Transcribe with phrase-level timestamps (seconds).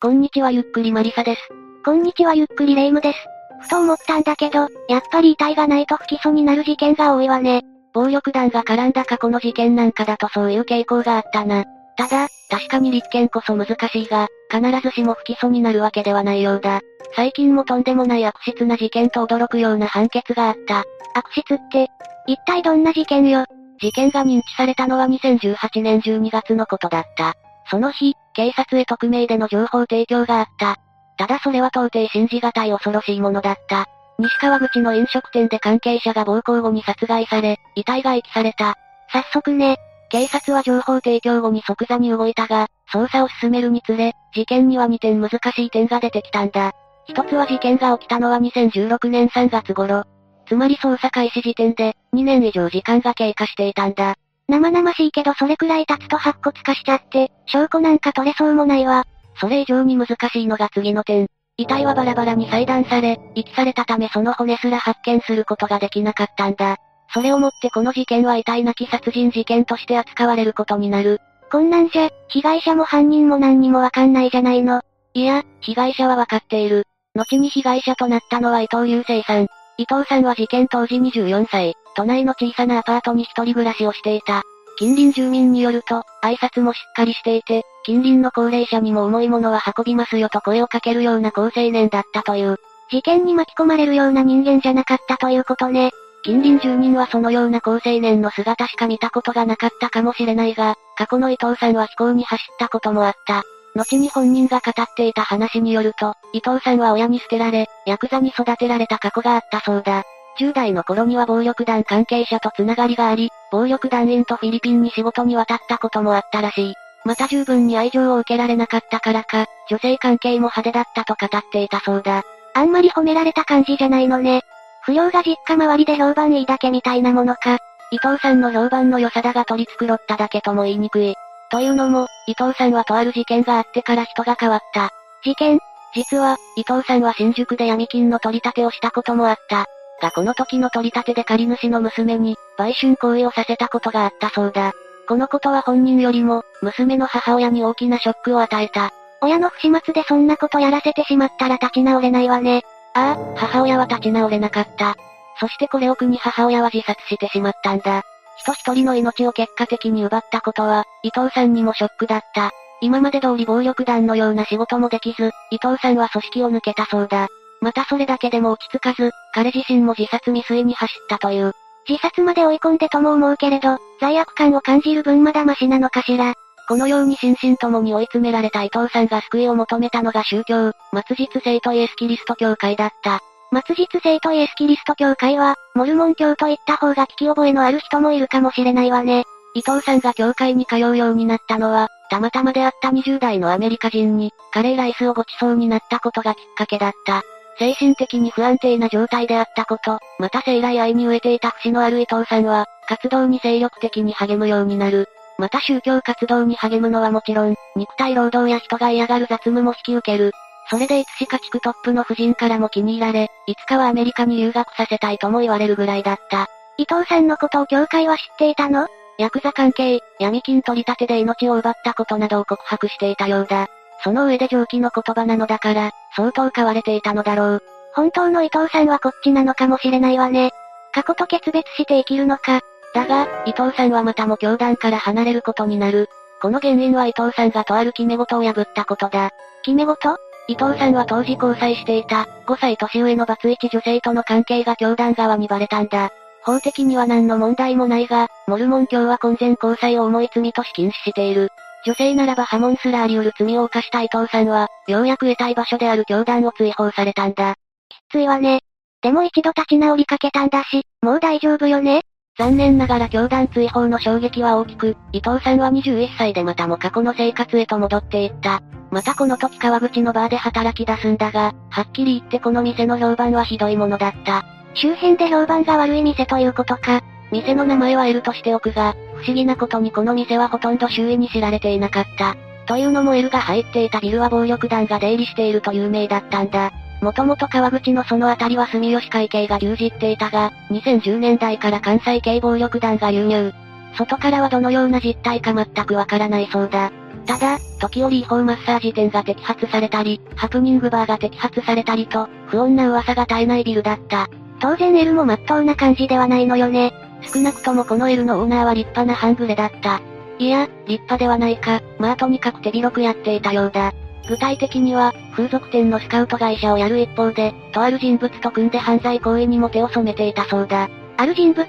[0.00, 1.40] こんにちはゆっくりマリサです。
[1.84, 3.18] こんにちはゆっくりレイムです。
[3.62, 7.62] ふと思ったんだけど、やっぱり遺体がないと不起訴になる事件が多いわね。
[7.92, 11.64] 暴力団が絡んだ過去の事件なんかだとそういう傾向があったな。
[11.96, 16.80] ただ、確かに立件こそ難しいが、必ずしも不起訴になるわけではないようだ。
[17.16, 20.84] 最近もとんでもない悪質な事件と驚くような判決があった。
[21.14, 21.88] 悪質って、
[22.28, 23.46] 一体どんな事件よ
[23.80, 27.34] 事件が認知されたのは2018年12月のことだった。
[27.70, 30.76] その日、警察へ匿名での情報提供があった。
[31.16, 33.86] ただそれは到底信じがたい恐ろしいものだった。
[34.18, 38.76] 西川口の飲食店で関係者が暴行後に殺害され、遺体が遺棄された。
[39.12, 39.76] 早速ね。
[40.10, 46.72] 警察は情報提供後に即座に動いたが、捜査を進めるにつれ、事件には2点難しい点が出てきたんだ。
[47.06, 50.04] 一つは事件が起きたのは2016年3月頃。
[50.46, 54.16] つまり捜査開始時点で、2年以上時間が経過していたんだ。
[54.48, 59.04] 生々しいけどそれくらい経つと白骨化しちゃって、証拠なんか取れそうもないわ。
[59.40, 61.26] それ以上に難しいのが次の点。
[61.58, 66.76] 遺体はバラバラに裁断され、遺棄されたためその骨すら発見することができなかったんだ。
[67.12, 71.20] それをもってこの事件は遺体なき殺人事件として扱われることになる。
[71.50, 74.82] こんなんじゃ、被害者も犯人も何にもわかんないじゃないの。
[75.14, 76.84] いや、被害者はわかっている。
[77.14, 79.46] 後に被害者となったのは伊藤雄生さん。
[79.78, 84.44] 伊藤さんは事件当時24歳、都内の小さなアパートに一人暮らしをしていた。
[84.78, 92.58] 近隣住民によると、挨拶もしっかりしていて、近隣の高齢者にも重いものは運びますよと声をかけるような高青年だったという。
[92.88, 95.90] 事件に巻き込まれるような人間じゃなかったということね。
[96.22, 103.42] 近隣住人はそのような高青年の姿しか見たことがなかったかもしれないが、過去の伊藤さんは飛行に走ったこともあった。
[103.74, 110.04] 後に本人が語っていた話によると、伊藤さんは親に捨てられ、ヤクザに育てられた過去があったそうだ。
[110.38, 116.74] 10代の頃には暴力団関係者とつながりがあり、暴力団員とフィリピンに仕事に渡ったこともあったらしい。
[117.04, 122.22] また十分に愛情を受けられなかったからか、女性関係も派手だったと語っていたそうだ。
[122.54, 124.42] あんまり褒められた感じじゃないのね。
[124.82, 127.58] 不良が実家周りで評判いいだけみたいなものか。
[127.90, 131.14] 伊藤さんの評判の良さだが取り繕っただけとも言いにくい。
[131.50, 134.90] というのも、伊藤さんはとある事件があってから人が変わった。
[135.24, 135.58] 事件？
[135.94, 139.66] 実は、伊藤さんは新宿で闇金の取り立てをしたこともあった。
[140.00, 144.72] がこの時の取り立てで借り主の娘に、売春行為をさせたことがあったそうだ。
[145.08, 148.90] このことは本人よりも、娘の母親に大きなショックを与えた。
[149.20, 152.62] 親の不始末でそんなことやらせてしまったら立ち直れないわね。
[152.94, 154.96] ああ、母親は立ち直れなかった。
[155.40, 158.02] そしてこれを苦に母親は自殺してしまったんだ。
[158.38, 162.50] 人一人の命を結果的に奪ったことは、伊藤さんにもショックだった。
[162.80, 167.26] 今まで通り暴力団のような仕事もできず、伊藤さんは組織を抜けたそうだ。
[167.60, 171.52] またそれだけでも落ち着かず、彼自身も自殺未遂に走ったという。
[171.88, 176.34] 自殺まで追い込んでとも思うけれど、罪悪感を感じる分まだマシなのかしら。
[176.68, 183.20] このように心身ともに追い詰められた伊藤さんが救いを求めたのが宗教、末日聖とイエスキリスト教会だった。
[183.66, 189.24] 末日聖とイエスキリスト教会は、モルモン教といった方が聞き覚えのある人もいるかもしれないわね。
[189.54, 197.22] 伊藤さんが教会に通うようになったのは、たまたまであった20代のアメリカ人に、カレーライスをご馳走になったことがきっかけだった。
[197.58, 205.08] 精神的に不安定な状態であったこと、また生来愛に飢えていた節のある伊藤さんは、活動に精力的に励むようになる。
[205.38, 210.32] また宗教活動に励むのはもちろん、肉体労働や人が嫌がる雑務も引き受ける。
[210.70, 216.48] それでいつしか地区トップの夫人からも気に入られ、いつかはアメリカに留学させたいとも言われるぐらいだった。
[216.76, 218.86] 伊藤さんのことを教会は知っていたの？
[219.18, 223.66] ヤクザ関係、闇金取り立てで命を奪ったことなどを告白していたようだ。
[224.04, 227.62] その上で上記の言葉なのだから、相当買われていたのだろう。
[227.94, 230.52] 本当の伊藤さんはこっちなのかもしれないわね。
[230.92, 232.60] 過去と決別して生きるのか。
[232.94, 236.08] だが、伊藤さんはまたも教団から離れることになる。
[236.40, 239.30] この原因は伊藤さんがとある決め事を破ったことだ。
[239.62, 240.16] 決め事？
[240.46, 246.10] 伊藤さんは当時交際していた、5歳年上のバツイチ女性との関係が教団側にバレたんだ。
[246.42, 251.50] 法的には何の問題もないが、モルモン教は婚前交際を重い罪とし禁止している。
[251.84, 257.54] 女性ならば破門すらあり得る罪を犯した伊藤さんは、ようやく得たい場所である教団を追放されたんだ。
[257.88, 258.60] きついわね。
[259.00, 262.02] でも一度立ち直りかけたんだし、もう大丈夫よね
[262.36, 268.62] 残念ながら教団追放の衝撃は大きく、伊藤さんは21歳でまたも過去の生活へと戻っていった。
[268.90, 274.44] またこの時川口のバーで働き出すんだが、はっきり言ってこの店の評判はひどいものだった。
[274.74, 277.02] 周辺で評判が悪い店ということか。
[277.30, 282.36] 店の名前は L としておくが、不思議なことにこの店はほとんど周囲に知られていなかった。
[282.66, 286.70] というのも L が入っていたビルは暴力団が出入りしていると有名だったんだ。
[287.00, 293.52] もともと川口のその辺りは住吉会系が牛耳っていたが、2010年代から関西系暴力団が輸入。
[293.96, 296.92] 外からはどのような実態か全くわからないそうだ。
[297.26, 304.28] ただ、時折違法マッサージ店が摘発されたり、ハプニングバーが摘発されたりと、不穏な噂が絶えないビルだった。
[304.60, 306.92] 当然 L も真っ当な感じではないのよね。
[307.22, 310.00] 少なくともこの L のオーナーは立派な半グレだった。
[310.38, 313.92] いや、立派ではないか、まあとにかく手広くやっていたようだ。
[314.28, 320.88] 具体的には、風俗店のスカウト会社をやる一方で、とある人物と組んで犯罪行為にも手を染めていたそうだ。
[321.16, 321.66] ある人物？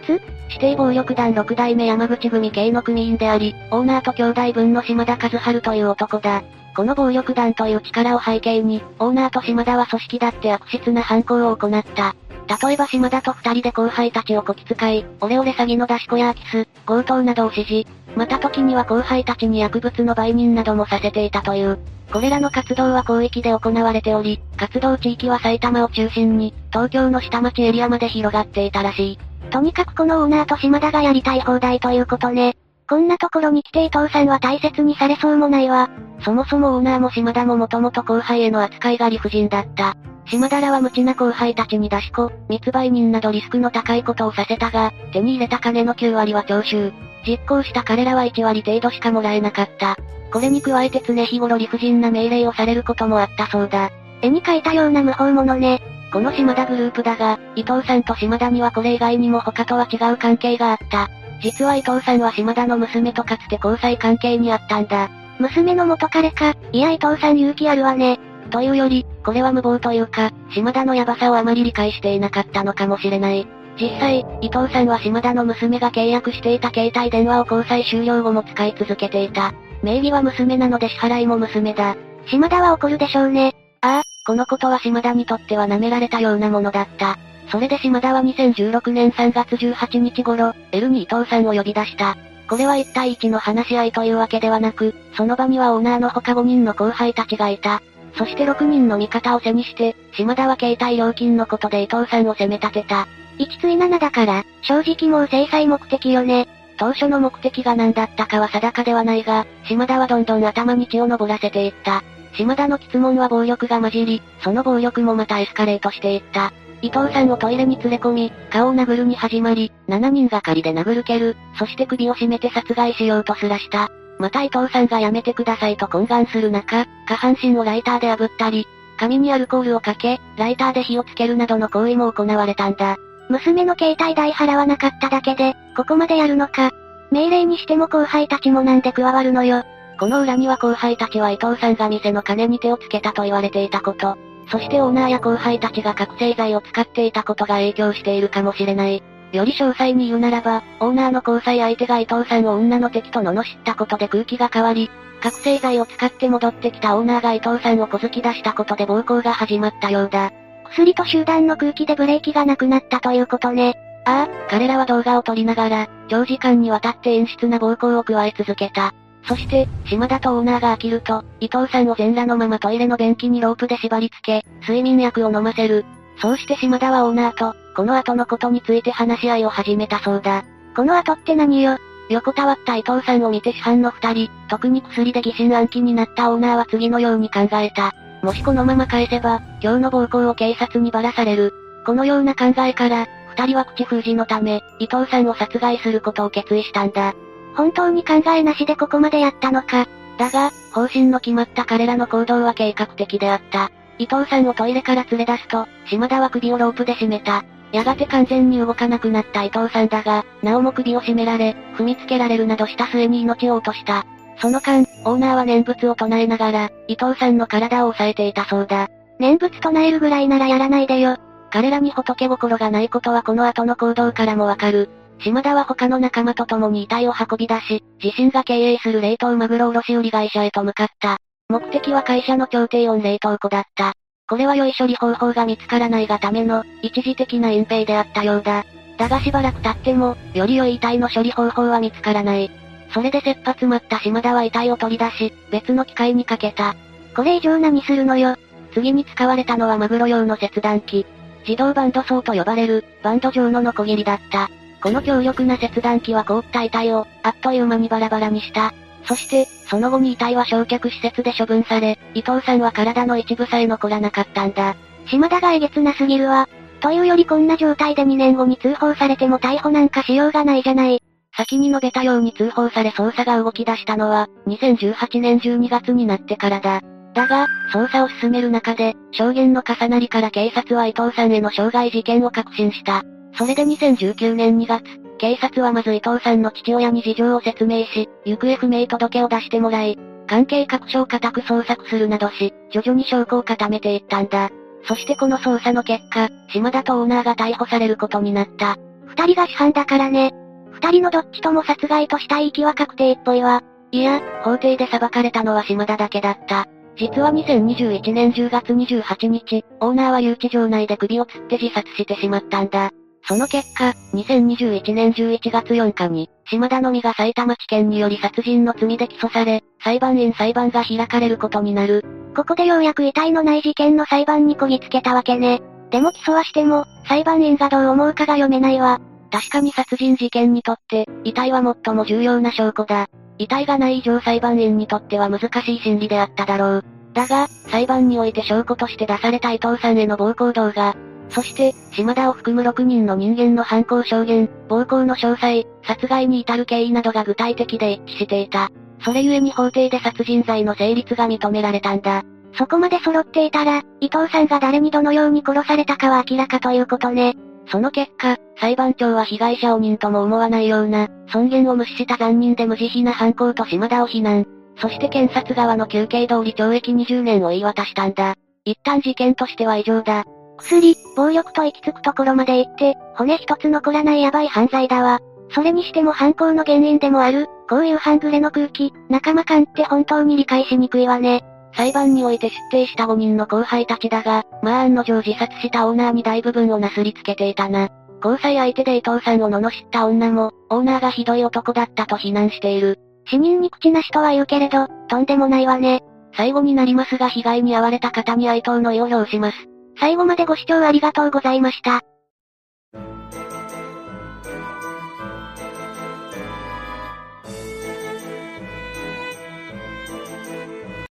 [0.49, 6.43] 指定暴力団6代目山口組系の組員であり、オーナーと兄弟分の島田和春という男だ。
[6.75, 12.15] この暴力団という力を背景に、オーナーと島田は組織だって悪質な犯行を行った。
[12.49, 17.87] 例えば島田と二人で後輩たちをこき使い、オレオレ詐欺の出し子や空き巣、強盗などを指示。
[18.15, 21.77] また時には後輩たちに薬物の売人などもさせていたという。
[22.11, 29.19] これらの活動は広域で行われており、活動地域は埼玉を中心に、東京の下町エリアまで広がっていたらしい。
[29.51, 32.55] とにかくこのオーナーと島田がやりたい放題ということね。
[32.89, 35.91] こんなところに来て伊藤さんは大切にされそうもないわ。
[36.25, 39.95] そもそもオーナーも島田ももともと後輩への扱いが理不尽だった。
[40.25, 46.91] 島田らは無知な後輩たちに出し子、密売人などリスクの高いことをさせたが、手に入れた金の9割は徴収。
[47.27, 49.95] 実行した彼らは1割程度しかもらえなかった。
[50.33, 53.91] これに加えて常日頃理不尽な命令をされることもあったそうだ。
[54.23, 55.79] 絵に描いたような無法者ね。
[56.11, 61.07] この島田グループだが、伊藤さんと島田にはこれ以外にも他とは違う関係があった。
[61.41, 65.09] 実は伊藤さんは島田の娘とかつて交際関係にあったんだ。
[65.39, 68.19] 娘の元彼か、いや伊藤さん勇気あるわね。
[68.49, 73.47] というより、これは無謀というか、島田のヤバさをあまり理解していなかったのかもしれない。
[73.79, 79.53] 実際、伊藤さんは島田の娘が契約していた携帯電話を交際終了後も使い続けていた。
[79.81, 81.95] 名義は娘なので支払いも娘だ。
[82.27, 83.55] 島田は怒るでしょうね。
[83.81, 87.17] ああ、このことは島田にとっては舐められたようなものだった。
[87.51, 92.15] それで島田は2016年3月18日頃、L に伊藤さんを呼び出した。
[92.47, 97.81] これは1対1の話し合いというわけではなく、その場にはオーナーの他5人の後輩たちがいた。
[98.17, 103.07] そして6人の味方を背にして、島田は携帯料金のことで伊藤さんを責め立てた。
[103.37, 106.47] 1対7だから、正直もう制裁目的よね。
[106.77, 112.03] 当初の目的が何だったかは定かではないが、島田はどんどん頭に血を昇らせていった。
[112.35, 116.53] 島田の質問は暴力が混じり、その暴力もまたエスカレートしていった。
[116.81, 123.89] 伊藤さんをトイレに連れ込み、顔を殴るに始まり、7人がかりで殴る蹴る、そして首を絞めて殺害しようとすらした。
[124.17, 128.67] また伊藤さんがやめてくださいと懇願する中、下半身をライターで炙ったり、
[128.97, 132.97] 髪にアルコールをかけ、ライターで火をつけるなどの行為も行われたんだ。
[133.29, 136.71] 娘の携帯代払わなかっただけで、ここまでやるのか。
[137.11, 139.63] 命令にしても後輩たちもなんで加わるのよ。
[139.99, 144.17] この裏には後輩たちは伊藤さんが店の金に手をつけたと言われていたこと。
[144.51, 149.03] そしてオーナーや後輩たちが覚醒剤を使っていたことが影響しているかもしれない。
[149.31, 154.89] より詳細に言うならば、オーナーの交際相手が伊藤さんを女の敵と罵ったことで空気が変わり、
[155.21, 160.31] 覚醒剤を使って戻ってきたオーナーが伊藤さんを小突き出したことで暴行が始まったようだ。
[160.71, 163.75] 薬と集団の空気でブレーキがなくなったということね。
[164.05, 168.93] ああ、彼らは動画を撮りながら、長時間にわたって演出な暴行を加え続けた。
[169.23, 175.85] そして、島田とオーナーが飽きると、伊藤さんを全裸のままトイレの便器にロープで縛り付け、睡眠薬を飲ませる。
[176.21, 180.43] そうして島田はオーナーと、この後のことについて話し合いを始めたそうだ。
[180.75, 181.77] この後って何よ？
[182.09, 187.93] 横たわった伊藤さんを見て市販の二人、特に薬で疑心暗鬼になったオーナーは次のように考えた。
[188.23, 191.53] もしこのまま返せば、今日の暴行を警察にばらされる。
[191.85, 193.07] このような考えから、
[193.37, 197.13] 二人は口封じのため、伊藤さんを殺害することを決意したんだ。
[197.55, 199.87] 本当に考えなしでここまでやったのか。
[200.17, 203.71] だが、方針の決まった彼らの行動は計画的であった。
[203.97, 207.43] 伊藤さんをトイレから連れ出すと、島田は首をロープで締めた。
[207.71, 214.05] やがて完全に動かなくなった伊藤さんだが、なおも首を絞められ、踏みつけられるなどした末に命を落とした。
[214.37, 218.87] その間、オーナーは念仏を唱えながら、伊藤さんの体を押さえていたそうだ。
[219.19, 221.17] 念仏唱えるぐらいならやらないでよ。
[221.51, 224.89] 彼らに仏心がないことはこの後の行動からもわかる。
[225.21, 231.17] 島田は他の仲間と共に遺体を運び出し、自身が経営する冷凍マグロ卸売会社へと向かった。
[231.49, 233.93] 目的は会社の超低温冷凍庫だった。
[234.29, 238.65] これは良い処理方法が見つからないがための、一時的な隠蔽であったようだ。
[238.97, 242.51] だがしばらく経っても、より良い遺体の処理方法は見つからない。
[242.93, 246.75] それで切羽詰まった島田は遺体を取り出し、別の機械にかけた。
[247.15, 248.35] これ以上何するのよ。
[248.73, 251.05] 次に使われたのはマグロ用の切断機。
[251.47, 254.49] 自動バンド層と呼ばれる、バンド状のノコギリだった。
[254.81, 258.73] この強力な切断機は凍った遺体を、あっという間にバラバラにした。
[259.05, 264.75] そして、その後に遺体は焼却施設で処分され、伊藤さんは体の一部さえ残らなかったんだ。
[265.07, 266.47] 島田がえげつなすぎるわ。
[266.81, 271.01] というよりこんな状態で2年後に通報されても逮捕なんかしようがないじゃない。
[271.35, 276.81] 先に述べたように通報され捜査が動き出したのは、2018年12月になってからだ。
[277.13, 283.03] だが、捜査を進める中で、証言の重なりから警察は伊藤さんへの傷害事件を確信した。
[283.39, 284.83] それで2019年2月、
[285.17, 294.49] 警察はまず伊藤さんの父親に事情を説明し、行方不明届を出してもらい、関係各所を固く捜索するなどし、徐々に証拠を固めていったんだ。
[294.83, 298.75] そしてこの捜査の結果、島田とオーナーが逮捕されることになった。
[299.05, 300.33] 二人が主犯だからね。
[300.71, 303.63] 二人のどっちとも殺害としたいきは確定っぽいわ。
[303.93, 306.67] いや、法廷で裁かれたのは島田だけだった。
[306.97, 312.91] 実は2021年10月28日、オーナーは留置場内で首を吊って自殺してしまったんだ。
[313.23, 322.03] その結果、2021年11月4日に、島田のみが埼玉地検により殺人の罪で起訴され、裁判員裁判が開かれることになる。
[322.35, 325.61] ここでようやく遺体のない事件の裁判にこぎつけたわけね。
[325.91, 328.99] でも起訴はしても、裁判員がどう思うかが読めないわ。
[329.31, 333.07] 確かに殺人事件にとって、遺体は最も重要な証拠だ。
[333.37, 336.85] 遺体がない以上裁判員にとっては難しい審理であっただろう。
[337.13, 340.95] だが、裁判において証拠として出された伊藤さんへの暴行動画、
[341.29, 348.69] そして、島田を含む6人の人間の犯行証言、暴行の詳細、殺害に至る経緯などが具体的で一致していた。
[349.03, 352.23] それゆえに法廷で殺人罪の成立が認められたんだ。
[352.53, 357.35] そこまで揃っていたら、伊藤さんが誰にどのように殺されたかは明らかということね。
[357.71, 364.45] その結果、裁判長は被害者を人とも思わないような、尊厳を無視した残忍で無慈悲な犯行と島田を非難。
[364.77, 368.35] そして検察側の休憩通り懲役20年を言い渡したんだ。
[368.65, 370.25] 一旦事件としては異常だ。
[370.61, 375.19] 薬、暴力と行き着くところまで行って、骨一つ残らないヤバい犯罪だわ。
[375.51, 381.43] それにしても犯行の原因でもある、こういう半グレの空気、仲間感って本当に理解しにくいわね。
[381.73, 387.89] 裁判において出廷した5人の後輩たちだが、まあ案の定自殺したオーナーに大部分をなすりつけていたな。
[388.23, 392.99] 交際相手で伊藤さんを罵った女も、オーナーがひどい男だったと非難している。
[393.25, 396.01] 死人に口なしとは言うけれど、とんでもないわね。
[396.35, 399.68] 最後になりますが被害に遭われた方に哀悼の意を表します。
[399.99, 402.03] 最後までご視聴ありがとうございました。